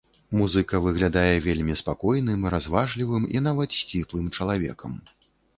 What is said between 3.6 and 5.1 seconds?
сціплым чалавекам.